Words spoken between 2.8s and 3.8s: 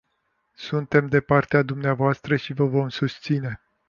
susține.